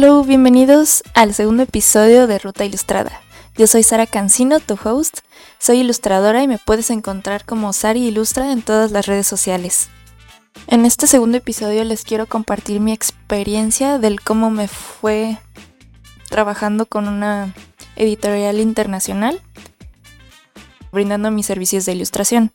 Hello, 0.00 0.22
bienvenidos 0.22 1.02
al 1.14 1.34
segundo 1.34 1.64
episodio 1.64 2.28
de 2.28 2.38
Ruta 2.38 2.64
Ilustrada. 2.64 3.20
Yo 3.56 3.66
soy 3.66 3.82
Sara 3.82 4.06
Cancino, 4.06 4.60
tu 4.60 4.78
host. 4.80 5.22
Soy 5.58 5.78
ilustradora 5.78 6.40
y 6.40 6.46
me 6.46 6.58
puedes 6.58 6.90
encontrar 6.90 7.44
como 7.44 7.72
Sari 7.72 8.06
Ilustra 8.06 8.52
en 8.52 8.62
todas 8.62 8.92
las 8.92 9.06
redes 9.06 9.26
sociales. 9.26 9.88
En 10.68 10.86
este 10.86 11.08
segundo 11.08 11.38
episodio 11.38 11.82
les 11.82 12.04
quiero 12.04 12.26
compartir 12.26 12.78
mi 12.78 12.92
experiencia 12.92 13.98
del 13.98 14.20
cómo 14.20 14.50
me 14.50 14.68
fue 14.68 15.36
trabajando 16.28 16.86
con 16.86 17.08
una 17.08 17.52
editorial 17.96 18.60
internacional, 18.60 19.42
brindando 20.92 21.32
mis 21.32 21.46
servicios 21.46 21.86
de 21.86 21.94
ilustración. 21.94 22.52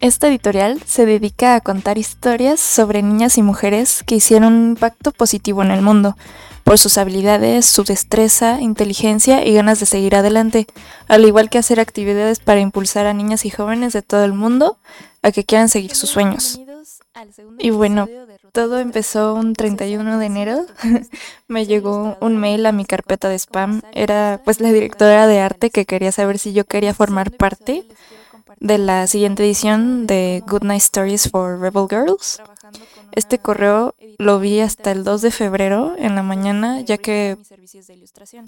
Esta 0.00 0.28
editorial 0.28 0.80
se 0.86 1.06
dedica 1.06 1.56
a 1.56 1.60
contar 1.60 1.98
historias 1.98 2.60
sobre 2.60 3.02
niñas 3.02 3.36
y 3.36 3.42
mujeres 3.42 4.04
que 4.06 4.14
hicieron 4.14 4.52
un 4.52 4.68
impacto 4.70 5.10
positivo 5.10 5.62
en 5.62 5.72
el 5.72 5.82
mundo, 5.82 6.16
por 6.62 6.78
sus 6.78 6.98
habilidades, 6.98 7.66
su 7.66 7.82
destreza, 7.82 8.60
inteligencia 8.60 9.44
y 9.44 9.54
ganas 9.54 9.80
de 9.80 9.86
seguir 9.86 10.14
adelante, 10.14 10.68
al 11.08 11.24
igual 11.24 11.50
que 11.50 11.58
hacer 11.58 11.80
actividades 11.80 12.38
para 12.38 12.60
impulsar 12.60 13.06
a 13.06 13.14
niñas 13.14 13.44
y 13.44 13.50
jóvenes 13.50 13.92
de 13.92 14.02
todo 14.02 14.24
el 14.24 14.34
mundo 14.34 14.78
a 15.22 15.32
que 15.32 15.44
quieran 15.44 15.68
seguir 15.68 15.96
sus 15.96 16.10
sueños. 16.10 16.60
Y 17.58 17.70
bueno, 17.70 18.06
todo 18.52 18.78
empezó 18.78 19.34
un 19.34 19.54
31 19.54 20.18
de 20.18 20.26
enero. 20.26 20.66
Me 21.48 21.66
llegó 21.66 22.16
un 22.20 22.36
mail 22.36 22.66
a 22.66 22.72
mi 22.72 22.84
carpeta 22.84 23.28
de 23.28 23.34
spam. 23.36 23.82
Era 23.92 24.40
pues 24.44 24.60
la 24.60 24.70
directora 24.70 25.26
de 25.26 25.40
arte 25.40 25.70
que 25.70 25.86
quería 25.86 26.12
saber 26.12 26.38
si 26.38 26.52
yo 26.52 26.64
quería 26.64 26.94
formar 26.94 27.32
parte 27.32 27.84
de 28.60 28.78
la 28.78 29.06
siguiente 29.06 29.44
edición 29.44 30.06
de 30.06 30.42
Good 30.46 30.62
Night 30.62 30.82
Stories 30.82 31.30
for 31.30 31.60
Rebel 31.60 31.86
Girls. 31.88 32.40
Este 33.12 33.38
correo 33.38 33.94
lo 34.18 34.38
vi 34.40 34.60
hasta 34.60 34.90
el 34.90 35.04
2 35.04 35.22
de 35.22 35.30
febrero 35.30 35.94
en 35.98 36.14
la 36.14 36.22
mañana, 36.22 36.80
ya 36.80 36.98
que 36.98 37.36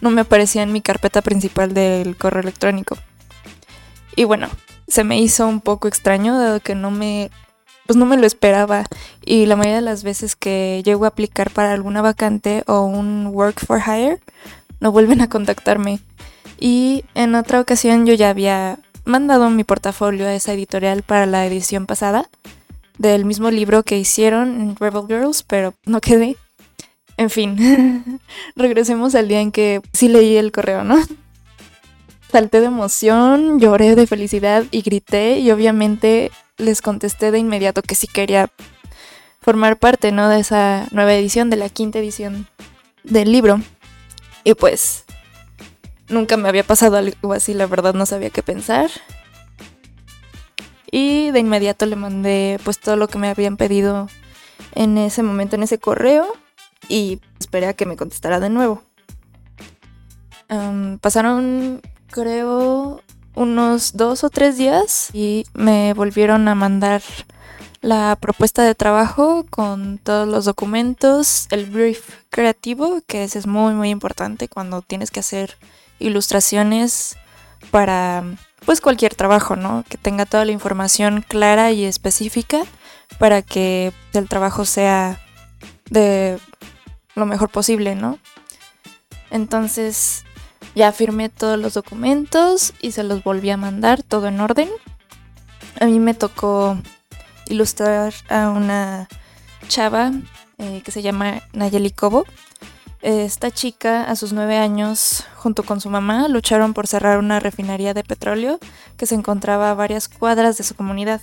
no 0.00 0.10
me 0.10 0.22
aparecía 0.22 0.62
en 0.62 0.72
mi 0.72 0.80
carpeta 0.80 1.22
principal 1.22 1.74
del 1.74 2.16
correo 2.16 2.42
electrónico. 2.42 2.96
Y 4.16 4.24
bueno, 4.24 4.48
se 4.88 5.04
me 5.04 5.20
hizo 5.20 5.46
un 5.46 5.60
poco 5.60 5.88
extraño, 5.88 6.38
dado 6.38 6.60
que 6.60 6.74
no 6.74 6.90
me, 6.90 7.30
pues 7.86 7.96
no 7.96 8.06
me 8.06 8.16
lo 8.16 8.26
esperaba. 8.26 8.84
Y 9.24 9.46
la 9.46 9.56
mayoría 9.56 9.76
de 9.76 9.82
las 9.82 10.02
veces 10.02 10.36
que 10.36 10.82
llego 10.84 11.04
a 11.04 11.08
aplicar 11.08 11.50
para 11.50 11.72
alguna 11.72 12.02
vacante 12.02 12.64
o 12.66 12.82
un 12.82 13.28
work 13.28 13.64
for 13.64 13.80
hire, 13.80 14.20
no 14.80 14.92
vuelven 14.92 15.20
a 15.20 15.28
contactarme. 15.28 16.00
Y 16.58 17.04
en 17.14 17.34
otra 17.34 17.60
ocasión 17.60 18.04
yo 18.04 18.14
ya 18.14 18.30
había 18.30 18.78
mandado 19.04 19.50
mi 19.50 19.64
portafolio 19.64 20.26
a 20.26 20.34
esa 20.34 20.52
editorial 20.52 21.02
para 21.02 21.26
la 21.26 21.46
edición 21.46 21.86
pasada 21.86 22.28
del 22.98 23.24
mismo 23.24 23.50
libro 23.50 23.82
que 23.82 23.98
hicieron 23.98 24.60
en 24.60 24.76
Rebel 24.76 25.06
Girls, 25.08 25.42
pero 25.42 25.74
no 25.86 26.00
quedé. 26.00 26.36
En 27.16 27.30
fin, 27.30 28.20
regresemos 28.56 29.14
al 29.14 29.28
día 29.28 29.40
en 29.40 29.52
que 29.52 29.80
sí 29.92 30.08
leí 30.08 30.36
el 30.36 30.52
correo, 30.52 30.84
¿no? 30.84 30.96
Salté 32.30 32.60
de 32.60 32.66
emoción, 32.66 33.58
lloré 33.58 33.94
de 33.96 34.06
felicidad 34.06 34.64
y 34.70 34.82
grité 34.82 35.38
y 35.38 35.50
obviamente 35.50 36.30
les 36.58 36.82
contesté 36.82 37.30
de 37.30 37.38
inmediato 37.38 37.82
que 37.82 37.94
sí 37.94 38.06
quería 38.06 38.50
formar 39.40 39.78
parte, 39.78 40.12
¿no? 40.12 40.28
De 40.28 40.40
esa 40.40 40.86
nueva 40.90 41.14
edición, 41.14 41.50
de 41.50 41.56
la 41.56 41.68
quinta 41.68 41.98
edición 41.98 42.46
del 43.02 43.32
libro. 43.32 43.60
Y 44.44 44.54
pues 44.54 45.04
Nunca 46.10 46.36
me 46.36 46.48
había 46.48 46.64
pasado 46.64 46.96
algo 46.96 47.32
así, 47.32 47.54
la 47.54 47.66
verdad 47.66 47.94
no 47.94 48.04
sabía 48.04 48.30
qué 48.30 48.42
pensar. 48.42 48.90
Y 50.90 51.30
de 51.30 51.38
inmediato 51.38 51.86
le 51.86 51.94
mandé 51.94 52.58
pues 52.64 52.80
todo 52.80 52.96
lo 52.96 53.06
que 53.06 53.18
me 53.18 53.28
habían 53.28 53.56
pedido 53.56 54.08
en 54.74 54.98
ese 54.98 55.22
momento, 55.22 55.54
en 55.54 55.62
ese 55.62 55.78
correo, 55.78 56.26
y 56.88 57.20
esperé 57.38 57.68
a 57.68 57.74
que 57.74 57.86
me 57.86 57.96
contestara 57.96 58.40
de 58.40 58.50
nuevo. 58.50 58.82
pasaron, 61.00 61.80
creo, 62.08 63.02
unos 63.34 63.96
dos 63.96 64.24
o 64.24 64.30
tres 64.30 64.58
días 64.58 65.10
y 65.12 65.46
me 65.54 65.94
volvieron 65.94 66.48
a 66.48 66.56
mandar 66.56 67.02
la 67.82 68.18
propuesta 68.20 68.62
de 68.62 68.74
trabajo 68.74 69.46
con 69.48 69.98
todos 69.98 70.28
los 70.28 70.44
documentos, 70.44 71.46
el 71.50 71.66
brief 71.66 72.16
creativo, 72.30 73.00
que 73.06 73.24
ese 73.24 73.38
es 73.38 73.46
muy 73.46 73.74
muy 73.74 73.90
importante 73.90 74.48
cuando 74.48 74.82
tienes 74.82 75.10
que 75.10 75.20
hacer 75.20 75.56
ilustraciones 76.00 77.16
para 77.70 78.24
pues 78.64 78.80
cualquier 78.80 79.14
trabajo, 79.14 79.56
¿no? 79.56 79.84
Que 79.88 79.96
tenga 79.98 80.26
toda 80.26 80.44
la 80.44 80.52
información 80.52 81.24
clara 81.26 81.70
y 81.70 81.84
específica 81.84 82.62
para 83.18 83.42
que 83.42 83.92
el 84.12 84.28
trabajo 84.28 84.64
sea 84.64 85.20
de 85.90 86.38
lo 87.14 87.26
mejor 87.26 87.50
posible, 87.50 87.94
¿no? 87.94 88.18
Entonces 89.30 90.24
ya 90.74 90.92
firmé 90.92 91.28
todos 91.28 91.58
los 91.58 91.74
documentos 91.74 92.74
y 92.80 92.92
se 92.92 93.02
los 93.02 93.22
volví 93.22 93.50
a 93.50 93.56
mandar, 93.56 94.02
todo 94.02 94.28
en 94.28 94.40
orden. 94.40 94.68
A 95.80 95.86
mí 95.86 95.98
me 95.98 96.14
tocó 96.14 96.78
ilustrar 97.46 98.12
a 98.28 98.50
una 98.50 99.08
chava 99.68 100.12
eh, 100.58 100.82
que 100.84 100.90
se 100.90 101.02
llama 101.02 101.42
Nayeli 101.52 101.90
Cobo. 101.90 102.26
Esta 103.02 103.50
chica, 103.50 104.04
a 104.04 104.14
sus 104.14 104.34
nueve 104.34 104.58
años, 104.58 105.24
junto 105.36 105.62
con 105.62 105.80
su 105.80 105.88
mamá, 105.88 106.28
lucharon 106.28 106.74
por 106.74 106.86
cerrar 106.86 107.18
una 107.18 107.40
refinería 107.40 107.94
de 107.94 108.04
petróleo 108.04 108.58
que 108.98 109.06
se 109.06 109.14
encontraba 109.14 109.70
a 109.70 109.74
varias 109.74 110.08
cuadras 110.08 110.58
de 110.58 110.64
su 110.64 110.74
comunidad. 110.74 111.22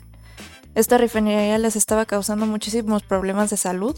Esta 0.73 0.97
refinería 0.97 1.57
les 1.59 1.75
estaba 1.75 2.05
causando 2.07 2.47
muchísimos 2.47 3.03
problemas 3.03 3.51
de 3.51 3.57
salud. 3.57 3.95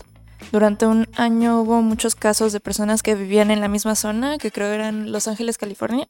Durante 0.52 0.88
un 0.88 1.08
año 1.16 1.62
hubo 1.62 1.82
muchos 1.82 2.16
casos 2.16 2.52
de 2.52 2.60
personas 2.60 3.02
que 3.02 3.16
vivían 3.16 3.50
en 3.50 3.62
la 3.62 3.70
misma 3.70 3.96
zona, 3.96 4.38
que 4.38 4.52
creo 4.52 4.68
eran 4.68 5.14
Los 5.14 5.30
Ángeles, 5.30 5.58
California, 5.58 6.06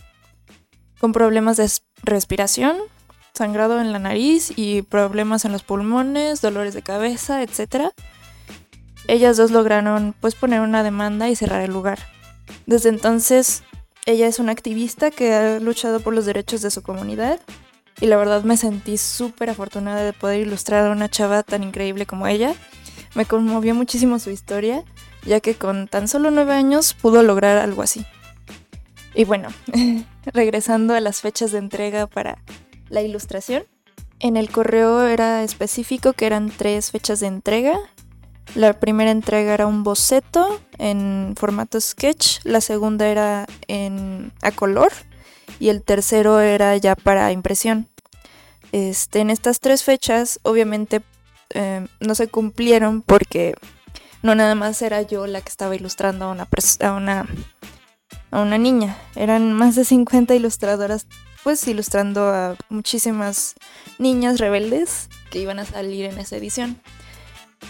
con 0.99 1.11
problemas 1.11 1.57
de 1.57 1.69
respiración, 2.01 2.77
sangrado 3.35 3.79
en 3.79 3.91
la 3.91 3.99
nariz 3.99 4.51
y 4.55 4.81
problemas 4.81 5.45
en 5.45 5.51
los 5.51 5.61
pulmones, 5.61 6.41
dolores 6.41 6.73
de 6.73 6.81
cabeza, 6.81 7.43
etc 7.43 7.93
ellas 9.09 9.37
dos 9.37 9.51
lograron 9.51 10.13
pues 10.19 10.35
poner 10.35 10.61
una 10.61 10.83
demanda 10.83 11.29
y 11.29 11.35
cerrar 11.35 11.61
el 11.61 11.71
lugar. 11.71 11.99
Desde 12.67 12.89
entonces, 12.89 13.63
ella 14.05 14.27
es 14.27 14.39
una 14.39 14.51
activista 14.51 15.09
que 15.09 15.33
ha 15.33 15.59
luchado 15.59 15.99
por 15.99 16.13
los 16.13 16.25
derechos 16.25 16.61
de 16.61 16.71
su 16.71 16.83
comunidad 16.83 17.39
y 17.99 18.05
la 18.05 18.17
verdad 18.17 18.43
me 18.43 18.55
sentí 18.55 18.97
súper 18.97 19.49
afortunada 19.49 20.03
de 20.03 20.13
poder 20.13 20.41
ilustrar 20.41 20.85
a 20.85 20.91
una 20.91 21.09
chava 21.09 21.43
tan 21.43 21.63
increíble 21.63 22.05
como 22.05 22.27
ella. 22.27 22.53
Me 23.15 23.25
conmovió 23.25 23.73
muchísimo 23.73 24.19
su 24.19 24.29
historia, 24.29 24.83
ya 25.25 25.39
que 25.39 25.55
con 25.55 25.87
tan 25.87 26.07
solo 26.07 26.29
nueve 26.29 26.53
años 26.53 26.93
pudo 26.93 27.23
lograr 27.23 27.57
algo 27.57 27.81
así. 27.81 28.05
Y 29.15 29.25
bueno, 29.25 29.49
regresando 30.25 30.93
a 30.93 30.99
las 30.99 31.21
fechas 31.21 31.51
de 31.51 31.57
entrega 31.57 32.05
para 32.05 32.37
la 32.89 33.01
ilustración, 33.01 33.63
en 34.19 34.37
el 34.37 34.51
correo 34.51 35.07
era 35.07 35.43
específico 35.43 36.13
que 36.13 36.27
eran 36.27 36.51
tres 36.51 36.91
fechas 36.91 37.19
de 37.19 37.27
entrega 37.27 37.79
la 38.55 38.73
primera 38.73 39.11
entrega 39.11 39.53
era 39.53 39.67
un 39.67 39.83
boceto 39.83 40.59
en 40.77 41.35
formato 41.37 41.79
sketch, 41.79 42.39
la 42.43 42.61
segunda 42.61 43.07
era 43.07 43.45
en 43.67 44.31
a 44.41 44.51
color 44.51 44.91
y 45.59 45.69
el 45.69 45.83
tercero 45.83 46.39
era 46.39 46.75
ya 46.77 46.95
para 46.95 47.31
impresión. 47.31 47.87
Este, 48.71 49.19
en 49.19 49.29
estas 49.29 49.59
tres 49.59 49.83
fechas 49.83 50.39
obviamente 50.43 51.01
eh, 51.51 51.87
no 51.99 52.15
se 52.15 52.27
cumplieron 52.27 53.01
porque 53.01 53.55
no 54.21 54.35
nada 54.35 54.55
más 54.55 54.81
era 54.81 55.01
yo 55.01 55.25
la 55.27 55.41
que 55.41 55.49
estaba 55.49 55.75
ilustrando 55.75 56.25
a 56.25 56.31
una, 56.31 56.47
a 56.81 56.91
una, 56.93 57.27
a 58.31 58.41
una 58.41 58.57
niña, 58.57 58.97
eran 59.15 59.53
más 59.53 59.75
de 59.75 59.85
50 59.85 60.35
ilustradoras 60.35 61.07
pues 61.43 61.65
ilustrando 61.67 62.27
a 62.27 62.57
muchísimas 62.69 63.55
niñas 63.97 64.39
rebeldes 64.39 65.07
que 65.31 65.39
iban 65.39 65.59
a 65.59 65.65
salir 65.65 66.05
en 66.05 66.19
esa 66.19 66.35
edición 66.35 66.79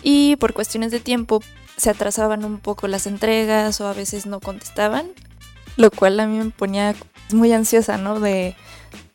y 0.02 0.36
por 0.38 0.54
cuestiones 0.54 0.92
de 0.92 1.00
tiempo 1.00 1.42
se 1.78 1.90
atrasaban 1.90 2.46
un 2.46 2.60
poco 2.60 2.88
las 2.88 3.08
entregas 3.08 3.80
o 3.82 3.88
a 3.88 3.94
veces 3.94 4.26
no 4.26 4.40
contestaban, 4.40 5.08
lo 5.78 5.92
cual 5.92 6.20
a 6.20 6.28
mí 6.28 6.38
me 6.38 6.50
ponía 6.50 6.96
muy 7.32 7.54
ansiosa, 7.54 7.98
¿no? 7.98 8.20
De 8.20 8.56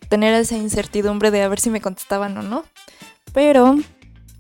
tener 0.09 0.35
esa 0.35 0.57
incertidumbre 0.57 1.31
de 1.31 1.43
a 1.43 1.49
ver 1.49 1.61
si 1.61 1.71
me 1.71 1.81
contestaban 1.81 2.37
o 2.39 2.43
no. 2.43 2.65
Pero 3.33 3.77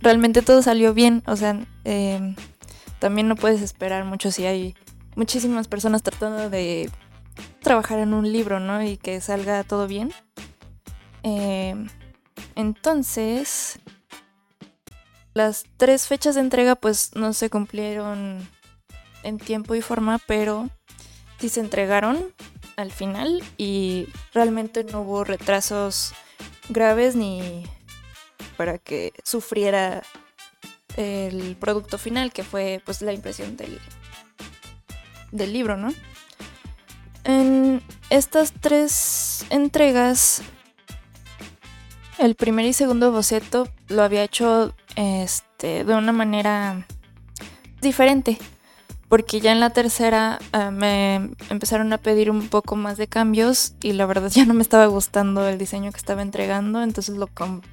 realmente 0.00 0.42
todo 0.42 0.62
salió 0.62 0.94
bien, 0.94 1.22
o 1.26 1.36
sea, 1.36 1.58
em, 1.84 2.36
también 2.98 3.28
no 3.28 3.36
puedes 3.36 3.60
esperar 3.60 4.04
mucho 4.04 4.30
si 4.30 4.46
hay 4.46 4.74
muchísimas 5.16 5.68
personas 5.68 6.02
tratando 6.02 6.48
de 6.48 6.90
trabajar 7.60 7.98
en 7.98 8.14
un 8.14 8.30
libro, 8.30 8.60
¿no? 8.60 8.82
Y 8.82 8.96
que 8.96 9.20
salga 9.20 9.64
todo 9.64 9.86
bien. 9.86 10.12
Em, 11.22 11.88
entonces, 12.54 13.80
las 15.34 15.64
tres 15.76 16.06
fechas 16.06 16.36
de 16.36 16.40
entrega 16.40 16.76
pues 16.76 17.14
no 17.14 17.32
se 17.32 17.50
cumplieron 17.50 18.48
en 19.22 19.38
tiempo 19.38 19.74
y 19.74 19.82
forma, 19.82 20.18
pero 20.26 20.70
sí 21.38 21.48
se 21.48 21.60
entregaron 21.60 22.32
al 22.76 22.90
final 22.90 23.42
y 23.56 24.08
realmente 24.32 24.84
no 24.84 25.02
hubo 25.02 25.24
retrasos 25.24 26.12
graves 26.68 27.16
ni 27.16 27.64
para 28.56 28.78
que 28.78 29.12
sufriera 29.24 30.02
el 30.96 31.56
producto 31.56 31.98
final 31.98 32.32
que 32.32 32.44
fue 32.44 32.80
pues 32.84 33.02
la 33.02 33.12
impresión 33.12 33.56
del 33.56 33.80
del 35.32 35.52
libro, 35.52 35.76
¿no? 35.76 35.92
En 37.24 37.82
estas 38.08 38.52
tres 38.52 39.44
entregas, 39.50 40.42
el 42.18 42.34
primer 42.34 42.66
y 42.66 42.72
segundo 42.72 43.12
boceto 43.12 43.68
lo 43.88 44.02
había 44.02 44.22
hecho 44.22 44.74
este, 44.96 45.84
de 45.84 45.94
una 45.94 46.12
manera 46.12 46.86
diferente, 47.80 48.38
porque 49.08 49.40
ya 49.40 49.52
en 49.52 49.60
la 49.60 49.70
tercera 49.70 50.38
eh, 50.52 50.70
me 50.70 51.30
empezaron 51.50 51.92
a 51.92 51.98
pedir 51.98 52.30
un 52.30 52.48
poco 52.48 52.76
más 52.76 52.96
de 52.96 53.06
cambios 53.06 53.74
y 53.82 53.92
la 53.92 54.06
verdad 54.06 54.30
ya 54.30 54.44
no 54.44 54.54
me 54.54 54.62
estaba 54.62 54.86
gustando 54.86 55.46
el 55.46 55.58
diseño 55.58 55.92
que 55.92 55.98
estaba 55.98 56.22
entregando, 56.22 56.82
entonces 56.82 57.16
lo, 57.16 57.28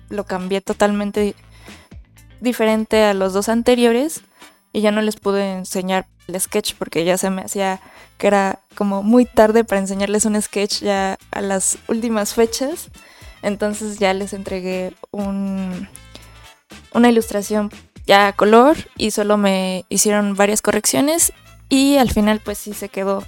lo 0.09 0.23
cambié 0.25 0.61
totalmente 0.61 1.35
diferente 2.41 3.03
a 3.03 3.13
los 3.13 3.33
dos 3.33 3.49
anteriores 3.49 4.21
y 4.73 4.81
ya 4.81 4.91
no 4.91 5.01
les 5.01 5.15
pude 5.15 5.53
enseñar 5.53 6.07
el 6.27 6.39
sketch 6.39 6.75
porque 6.75 7.05
ya 7.05 7.17
se 7.17 7.29
me 7.29 7.43
hacía 7.43 7.81
que 8.17 8.27
era 8.27 8.59
como 8.75 9.03
muy 9.03 9.25
tarde 9.25 9.63
para 9.63 9.81
enseñarles 9.81 10.25
un 10.25 10.41
sketch 10.41 10.81
ya 10.81 11.17
a 11.31 11.41
las 11.41 11.77
últimas 11.87 12.33
fechas. 12.33 12.89
Entonces 13.41 13.97
ya 13.97 14.13
les 14.13 14.33
entregué 14.33 14.93
un, 15.11 15.87
una 16.93 17.09
ilustración 17.09 17.71
ya 18.05 18.27
a 18.27 18.33
color 18.33 18.77
y 18.97 19.11
solo 19.11 19.37
me 19.37 19.85
hicieron 19.89 20.35
varias 20.35 20.61
correcciones 20.61 21.33
y 21.69 21.97
al 21.97 22.11
final 22.11 22.41
pues 22.43 22.57
sí 22.57 22.73
se 22.73 22.89
quedó 22.89 23.23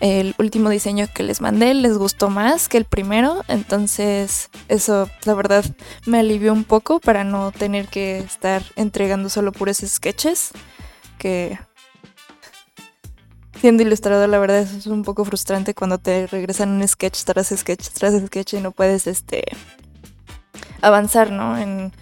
el 0.00 0.34
último 0.38 0.68
diseño 0.70 1.06
que 1.14 1.22
les 1.22 1.40
mandé. 1.40 1.72
Les 1.74 1.96
gustó 1.96 2.28
más 2.28 2.68
que 2.68 2.76
el 2.76 2.84
primero, 2.84 3.42
entonces 3.48 4.50
eso 4.68 5.08
la 5.24 5.34
verdad 5.34 5.64
me 6.06 6.18
alivió 6.18 6.52
un 6.52 6.64
poco 6.64 7.00
para 7.00 7.24
no 7.24 7.52
tener 7.52 7.88
que 7.88 8.18
estar 8.18 8.62
entregando 8.76 9.28
solo 9.28 9.52
puros 9.52 9.78
sketches, 9.78 10.50
que 11.18 11.58
siendo 13.60 13.82
ilustrador 13.82 14.28
la 14.28 14.38
verdad 14.38 14.60
es 14.60 14.86
un 14.86 15.02
poco 15.02 15.24
frustrante 15.24 15.74
cuando 15.74 15.98
te 15.98 16.26
regresan 16.26 16.70
un 16.70 16.86
sketch 16.86 17.24
tras 17.24 17.48
sketch 17.48 17.88
tras 17.88 18.20
sketch 18.26 18.54
y 18.54 18.60
no 18.60 18.72
puedes 18.72 19.06
este 19.06 19.44
avanzar, 20.80 21.30
¿no? 21.30 21.56
En, 21.58 21.92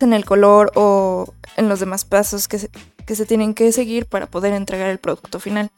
en 0.00 0.12
el 0.12 0.24
color 0.24 0.72
o 0.74 1.32
en 1.56 1.68
los 1.68 1.80
demás 1.80 2.04
pasos 2.04 2.48
que 2.48 2.68
que 3.06 3.14
se 3.14 3.26
tienen 3.26 3.54
que 3.54 3.72
seguir 3.72 4.06
para 4.06 4.26
poder 4.26 4.52
entregar 4.52 4.88
el 4.88 4.98
producto 4.98 5.40
final. 5.40 5.70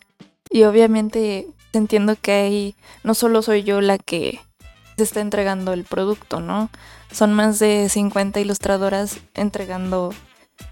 Y 0.50 0.64
obviamente 0.64 1.46
entiendo 1.72 2.16
que 2.20 2.32
ahí 2.32 2.74
no 3.02 3.14
solo 3.14 3.42
soy 3.42 3.62
yo 3.62 3.80
la 3.80 3.98
que 3.98 4.40
se 4.96 5.02
está 5.02 5.20
entregando 5.20 5.72
el 5.72 5.84
producto, 5.84 6.40
¿no? 6.40 6.70
Son 7.10 7.32
más 7.32 7.58
de 7.58 7.88
50 7.88 8.40
ilustradoras 8.40 9.18
entregando 9.34 10.12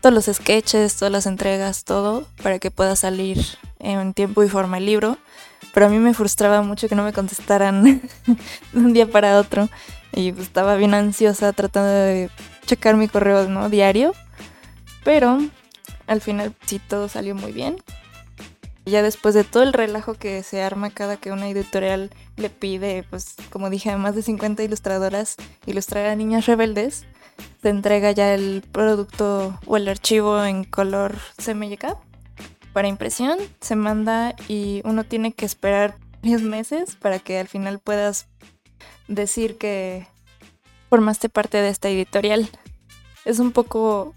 todos 0.00 0.14
los 0.14 0.36
sketches, 0.36 0.96
todas 0.96 1.12
las 1.12 1.26
entregas, 1.26 1.84
todo, 1.84 2.26
para 2.42 2.58
que 2.58 2.70
pueda 2.70 2.96
salir 2.96 3.38
en 3.78 4.14
tiempo 4.14 4.42
y 4.42 4.48
forma 4.48 4.78
el 4.78 4.86
libro. 4.86 5.18
Pero 5.72 5.86
a 5.86 5.88
mí 5.88 5.98
me 5.98 6.14
frustraba 6.14 6.62
mucho 6.62 6.88
que 6.88 6.94
no 6.94 7.04
me 7.04 7.12
contestaran 7.12 7.82
de 8.72 8.78
un 8.78 8.92
día 8.92 9.10
para 9.10 9.38
otro. 9.38 9.68
Y 10.12 10.32
pues, 10.32 10.46
estaba 10.46 10.76
bien 10.76 10.94
ansiosa 10.94 11.52
tratando 11.52 11.90
de 11.90 12.30
checar 12.66 12.96
mi 12.96 13.08
correo 13.08 13.48
¿no? 13.48 13.68
diario. 13.68 14.14
Pero 15.04 15.38
al 16.06 16.20
final 16.20 16.54
sí 16.66 16.78
todo 16.78 17.08
salió 17.08 17.34
muy 17.34 17.52
bien. 17.52 17.76
Ya 18.86 19.02
después 19.02 19.34
de 19.34 19.44
todo 19.44 19.62
el 19.62 19.72
relajo 19.72 20.14
que 20.14 20.42
se 20.42 20.62
arma 20.62 20.90
cada 20.90 21.16
que 21.16 21.32
una 21.32 21.48
editorial 21.48 22.10
le 22.36 22.50
pide, 22.50 23.04
pues 23.08 23.34
como 23.48 23.70
dije, 23.70 23.90
a 23.90 23.96
más 23.96 24.14
de 24.14 24.22
50 24.22 24.62
ilustradoras 24.62 25.36
ilustrar 25.64 26.06
a 26.06 26.16
niñas 26.16 26.44
rebeldes, 26.44 27.06
se 27.62 27.68
entrega 27.68 28.12
ya 28.12 28.34
el 28.34 28.62
producto 28.72 29.58
o 29.66 29.76
el 29.76 29.88
archivo 29.88 30.44
en 30.44 30.64
color 30.64 31.16
CMYK 31.42 31.96
para 32.72 32.88
impresión, 32.88 33.38
se 33.60 33.76
manda 33.76 34.34
y 34.48 34.82
uno 34.84 35.04
tiene 35.04 35.32
que 35.32 35.46
esperar 35.46 35.96
10 36.22 36.42
meses 36.42 36.96
para 36.96 37.20
que 37.20 37.38
al 37.38 37.48
final 37.48 37.78
puedas 37.78 38.26
decir 39.06 39.56
que 39.58 40.06
formaste 40.90 41.28
parte 41.28 41.58
de 41.58 41.68
esta 41.68 41.88
editorial. 41.88 42.50
Es 43.24 43.38
un 43.38 43.52
poco 43.52 44.12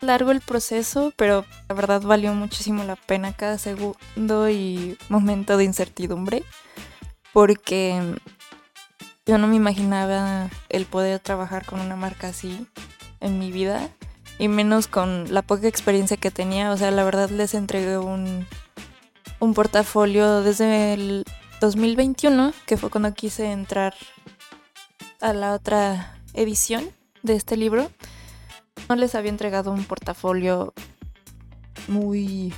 largo 0.00 0.32
el 0.32 0.40
proceso, 0.40 1.12
pero 1.16 1.44
la 1.68 1.74
verdad 1.74 2.02
valió 2.02 2.34
muchísimo 2.34 2.84
la 2.84 2.96
pena 2.96 3.32
cada 3.32 3.58
segundo 3.58 4.50
y 4.50 4.98
momento 5.08 5.56
de 5.56 5.64
incertidumbre, 5.64 6.42
porque 7.32 8.16
yo 9.30 9.38
no 9.38 9.46
me 9.46 9.56
imaginaba 9.56 10.50
el 10.68 10.84
poder 10.86 11.20
trabajar 11.20 11.64
con 11.64 11.80
una 11.80 11.96
marca 11.96 12.28
así 12.28 12.66
en 13.20 13.38
mi 13.38 13.52
vida, 13.52 13.88
y 14.38 14.48
menos 14.48 14.86
con 14.86 15.32
la 15.32 15.42
poca 15.42 15.68
experiencia 15.68 16.16
que 16.16 16.30
tenía. 16.30 16.72
O 16.72 16.76
sea, 16.76 16.90
la 16.90 17.04
verdad 17.04 17.30
les 17.30 17.54
entregué 17.54 17.96
un, 17.98 18.46
un 19.38 19.54
portafolio 19.54 20.42
desde 20.42 20.94
el 20.94 21.24
2021, 21.60 22.52
que 22.66 22.76
fue 22.76 22.90
cuando 22.90 23.14
quise 23.14 23.52
entrar 23.52 23.94
a 25.20 25.32
la 25.32 25.54
otra 25.54 26.18
edición 26.34 26.90
de 27.22 27.36
este 27.36 27.56
libro 27.56 27.90
no 28.90 28.96
les 28.96 29.14
había 29.14 29.30
entregado 29.30 29.70
un 29.70 29.84
portafolio 29.84 30.74
muy 31.86 32.52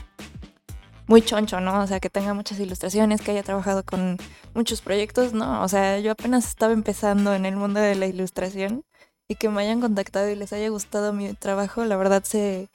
muy 1.06 1.22
choncho, 1.22 1.60
¿no? 1.60 1.80
O 1.82 1.86
sea, 1.86 2.00
que 2.00 2.10
tenga 2.10 2.34
muchas 2.34 2.58
ilustraciones, 2.60 3.20
que 3.20 3.32
haya 3.32 3.42
trabajado 3.42 3.82
con 3.84 4.18
muchos 4.54 4.80
proyectos, 4.80 5.32
¿no? 5.32 5.62
O 5.62 5.68
sea, 5.68 5.98
yo 5.98 6.12
apenas 6.12 6.46
estaba 6.46 6.72
empezando 6.72 7.34
en 7.34 7.46
el 7.46 7.56
mundo 7.56 7.80
de 7.80 7.94
la 7.94 8.06
ilustración 8.06 8.84
y 9.28 9.36
que 9.36 9.48
me 9.48 9.62
hayan 9.62 9.80
contactado 9.80 10.28
y 10.30 10.36
les 10.36 10.52
haya 10.52 10.68
gustado 10.68 11.12
mi 11.12 11.32
trabajo, 11.34 11.84
la 11.84 11.96
verdad 11.96 12.22
se 12.24 12.68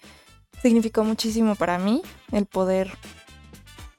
significó 0.61 1.03
muchísimo 1.03 1.55
para 1.55 1.77
mí 1.77 2.01
el 2.31 2.45
poder 2.45 2.91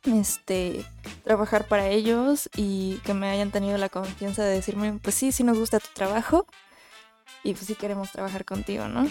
este 0.04 0.84
trabajar 1.24 1.66
para 1.66 1.88
ellos 1.88 2.48
y 2.56 2.96
que 3.04 3.14
me 3.14 3.28
hayan 3.28 3.50
tenido 3.50 3.76
la 3.78 3.88
confianza 3.88 4.44
de 4.44 4.54
decirme, 4.54 4.98
pues 5.02 5.14
sí, 5.14 5.32
sí 5.32 5.44
nos 5.44 5.58
gusta 5.58 5.81
tu 5.81 5.88
trabajo 5.94 6.46
y 7.44 7.52
pues 7.52 7.66
sí 7.66 7.74
queremos 7.74 8.10
trabajar 8.10 8.44
contigo, 8.44 8.88
¿no? 8.88 9.06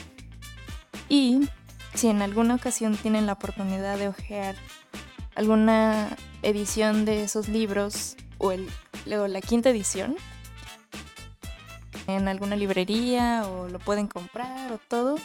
Y 1.10 1.48
si 1.94 2.08
en 2.08 2.22
alguna 2.22 2.56
ocasión 2.56 2.96
tienen 2.96 3.26
la 3.26 3.34
oportunidad 3.34 3.98
de 3.98 4.08
ojear 4.08 4.56
alguna 5.36 6.16
edición 6.42 7.06
de 7.06 7.24
esos 7.24 7.48
libros 7.48 8.16
o, 8.38 8.52
el, 8.52 8.68
la 9.06 9.42
quinta 9.42 9.70
edición 9.70 10.16
en 12.08 12.28
alguna 12.28 12.56
librería 12.56 13.44
o 13.48 13.68
lo 13.68 13.80
pueden 13.80 14.08
comprar 14.08 14.72
o 14.72 14.80
todo, 14.88 15.18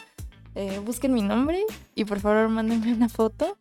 eh, 0.54 0.80
busquen 0.84 1.14
mi 1.14 1.22
nombre 1.22 1.62
y 1.94 2.04
por 2.04 2.20
favor 2.20 2.48
mándenme 2.48 2.92
una 2.92 3.08
foto. 3.08 3.56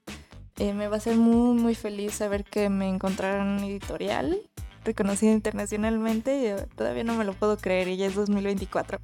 Eh, 0.57 0.73
me 0.73 0.87
va 0.87 0.97
a 0.97 0.99
ser 0.99 1.17
muy 1.17 1.59
muy 1.59 1.75
feliz 1.75 2.13
saber 2.13 2.43
que 2.43 2.69
me 2.69 2.89
encontraron 2.89 3.47
un 3.47 3.63
editorial 3.63 4.37
reconocido 4.83 5.31
internacionalmente. 5.33 6.55
todavía 6.75 7.03
no 7.03 7.15
me 7.15 7.23
lo 7.23 7.33
puedo 7.33 7.57
creer 7.57 7.87
y 7.87 7.97
ya 7.97 8.07
es 8.07 8.15
2024. 8.15 8.99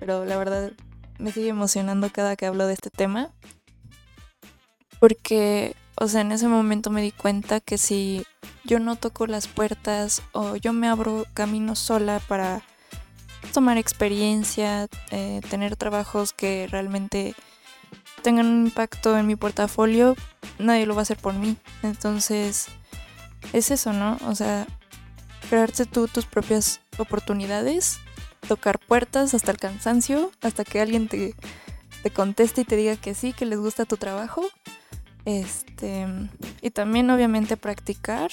Pero 0.00 0.24
la 0.24 0.36
verdad 0.36 0.72
me 1.18 1.32
sigue 1.32 1.48
emocionando 1.48 2.10
cada 2.10 2.36
que 2.36 2.46
hablo 2.46 2.66
de 2.66 2.74
este 2.74 2.90
tema. 2.90 3.30
Porque, 4.98 5.74
o 5.96 6.08
sea, 6.08 6.20
en 6.20 6.32
ese 6.32 6.48
momento 6.48 6.90
me 6.90 7.02
di 7.02 7.12
cuenta 7.12 7.60
que 7.60 7.78
si 7.78 8.24
yo 8.64 8.78
no 8.78 8.96
toco 8.96 9.26
las 9.26 9.48
puertas 9.48 10.22
o 10.32 10.56
yo 10.56 10.72
me 10.72 10.88
abro 10.88 11.26
camino 11.34 11.74
sola 11.74 12.20
para 12.28 12.62
tomar 13.52 13.78
experiencia, 13.78 14.86
eh, 15.10 15.40
tener 15.50 15.76
trabajos 15.76 16.32
que 16.32 16.68
realmente 16.70 17.34
tengan 18.22 18.46
un 18.46 18.66
impacto 18.66 19.18
en 19.18 19.26
mi 19.26 19.36
portafolio, 19.36 20.16
nadie 20.58 20.86
lo 20.86 20.94
va 20.94 21.00
a 21.00 21.02
hacer 21.02 21.18
por 21.18 21.34
mí. 21.34 21.56
Entonces, 21.82 22.68
es 23.52 23.70
eso, 23.70 23.92
¿no? 23.92 24.18
O 24.26 24.34
sea, 24.34 24.66
crearte 25.50 25.84
tú 25.84 26.08
tus 26.08 26.24
propias 26.24 26.80
oportunidades 26.98 27.98
tocar 28.46 28.78
puertas 28.78 29.34
hasta 29.34 29.50
el 29.50 29.58
cansancio, 29.58 30.30
hasta 30.40 30.64
que 30.64 30.80
alguien 30.80 31.08
te, 31.08 31.34
te 32.02 32.10
conteste 32.10 32.62
y 32.62 32.64
te 32.64 32.76
diga 32.76 32.96
que 32.96 33.14
sí, 33.14 33.32
que 33.32 33.46
les 33.46 33.58
gusta 33.58 33.84
tu 33.84 33.96
trabajo. 33.96 34.44
Este, 35.24 36.06
y 36.60 36.70
también 36.70 37.10
obviamente 37.10 37.56
practicar, 37.56 38.30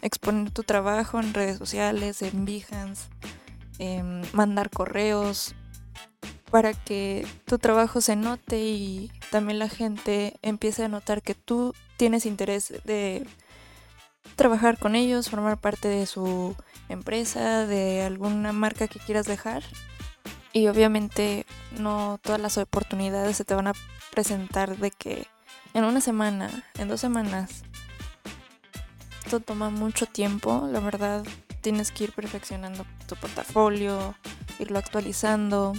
exponer 0.00 0.50
tu 0.52 0.62
trabajo 0.62 1.18
en 1.18 1.34
redes 1.34 1.58
sociales, 1.58 2.22
en 2.22 2.44
Behance, 2.44 3.08
mandar 4.32 4.70
correos, 4.70 5.54
para 6.52 6.74
que 6.74 7.26
tu 7.46 7.58
trabajo 7.58 8.02
se 8.02 8.14
note 8.14 8.60
y 8.60 9.10
también 9.30 9.58
la 9.58 9.70
gente 9.70 10.34
empiece 10.42 10.84
a 10.84 10.88
notar 10.88 11.22
que 11.22 11.34
tú 11.34 11.74
tienes 11.96 12.26
interés 12.26 12.74
de 12.84 13.26
trabajar 14.36 14.78
con 14.78 14.94
ellos, 14.94 15.30
formar 15.30 15.58
parte 15.58 15.88
de 15.88 16.06
su 16.06 16.56
empresa, 16.88 17.66
de 17.66 18.02
alguna 18.02 18.52
marca 18.52 18.88
que 18.88 18.98
quieras 18.98 19.26
dejar. 19.26 19.62
Y 20.52 20.68
obviamente 20.68 21.46
no 21.78 22.18
todas 22.22 22.40
las 22.40 22.58
oportunidades 22.58 23.36
se 23.36 23.44
te 23.44 23.54
van 23.54 23.68
a 23.68 23.72
presentar 24.10 24.76
de 24.76 24.90
que 24.90 25.26
en 25.74 25.84
una 25.84 26.00
semana, 26.00 26.50
en 26.78 26.88
dos 26.88 27.00
semanas. 27.00 27.62
Esto 29.24 29.40
toma 29.40 29.70
mucho 29.70 30.06
tiempo, 30.06 30.68
la 30.70 30.80
verdad 30.80 31.24
tienes 31.62 31.90
que 31.90 32.04
ir 32.04 32.12
perfeccionando 32.12 32.84
tu 33.06 33.16
portafolio, 33.16 34.14
irlo 34.58 34.78
actualizando. 34.78 35.72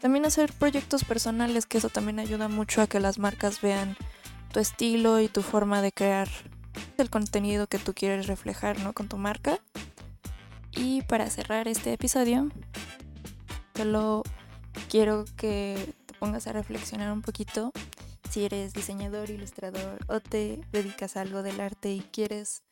También 0.00 0.24
hacer 0.24 0.52
proyectos 0.52 1.04
personales, 1.04 1.66
que 1.66 1.78
eso 1.78 1.90
también 1.90 2.18
ayuda 2.18 2.48
mucho 2.48 2.82
a 2.82 2.88
que 2.88 2.98
las 2.98 3.18
marcas 3.18 3.60
vean 3.60 3.96
tu 4.52 4.58
estilo 4.58 5.20
y 5.20 5.28
tu 5.28 5.42
forma 5.42 5.80
de 5.80 5.92
crear 5.92 6.28
el 6.98 7.10
contenido 7.10 7.66
que 7.66 7.78
tú 7.78 7.94
quieres 7.94 8.26
reflejar, 8.26 8.80
¿no? 8.80 8.92
Con 8.92 9.08
tu 9.08 9.18
marca. 9.18 9.60
Y 10.70 11.02
para 11.02 11.28
cerrar 11.28 11.68
este 11.68 11.92
episodio, 11.92 12.48
solo 13.76 14.22
quiero 14.88 15.24
que 15.36 15.94
te 16.06 16.14
pongas 16.14 16.46
a 16.46 16.52
reflexionar 16.52 17.12
un 17.12 17.22
poquito 17.22 17.72
si 18.30 18.46
eres 18.46 18.72
diseñador, 18.72 19.28
ilustrador 19.28 19.98
o 20.08 20.20
te 20.20 20.64
dedicas 20.72 21.16
a 21.16 21.20
algo 21.20 21.42
del 21.42 21.60
arte 21.60 21.92
y 21.92 22.00
quieres 22.00 22.62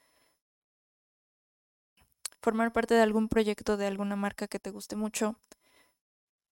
formar 2.41 2.73
parte 2.73 2.95
de 2.95 3.03
algún 3.03 3.29
proyecto 3.29 3.77
de 3.77 3.87
alguna 3.87 4.17
marca 4.17 4.49
que 4.49 4.59
te 4.59 4.71
guste 4.71 4.97
mucho, 4.97 5.37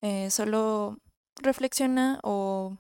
eh, 0.03 0.31
solo 0.31 0.99
reflexiona 1.37 2.21
o 2.23 2.77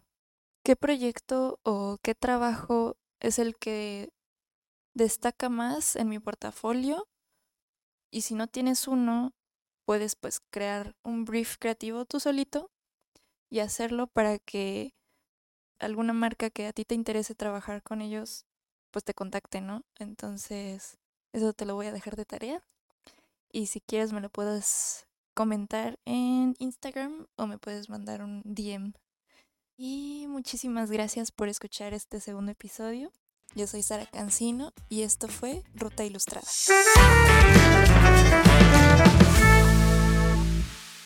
qué 0.63 0.77
proyecto 0.77 1.59
o 1.63 1.97
qué 2.03 2.15
trabajo 2.15 2.97
es 3.21 3.39
el 3.39 3.57
que 3.57 4.11
destaca 4.99 5.49
más 5.49 5.97
en 5.97 6.09
mi 6.09 6.19
portafolio 6.19 7.09
y 8.11 8.23
si 8.23 8.35
no 8.35 8.47
tienes 8.49 8.88
uno, 8.88 9.33
puedes 9.87 10.17
pues 10.17 10.40
crear 10.50 10.97
un 11.02 11.25
brief 11.25 11.57
creativo 11.59 12.05
tú 12.05 12.21
solito 12.21 12.71
y 13.49 13.61
hacerlo 13.61 14.07
para 14.09 14.38
que 14.38 14.95
alguna 15.78 16.12
marca 16.12 16.50
que 16.50 16.67
a 16.67 16.73
ti 16.73 16.85
te 16.85 16.95
interese 16.95 17.35
trabajar 17.35 17.83
con 17.83 18.02
ellos, 18.02 18.45
pues 18.90 19.05
te 19.05 19.14
contacte, 19.14 19.61
¿no? 19.61 19.85
Entonces, 19.99 20.99
eso 21.33 21.52
te 21.52 21.64
lo 21.64 21.75
voy 21.75 21.87
a 21.87 21.93
dejar 21.93 22.17
de 22.17 22.25
tarea. 22.25 22.62
Y 23.50 23.67
si 23.67 23.81
quieres 23.81 24.12
me 24.12 24.21
lo 24.21 24.28
puedes 24.31 25.07
comentar 25.35 25.99
en 26.05 26.55
Instagram 26.59 27.28
o 27.37 27.47
me 27.47 27.59
puedes 27.59 27.88
mandar 27.88 28.23
un 28.23 28.43
DM. 28.45 28.93
Y 29.76 30.26
muchísimas 30.28 30.90
gracias 30.90 31.31
por 31.31 31.49
escuchar 31.49 31.95
este 31.95 32.21
segundo 32.21 32.50
episodio. 32.50 33.12
Yo 33.55 33.67
soy 33.67 33.83
Sara 33.83 34.07
Cancino 34.07 34.73
y 34.88 35.02
esto 35.02 35.28
fue 35.28 35.64
Ruta 35.75 36.05
Ilustrada. 36.05 36.47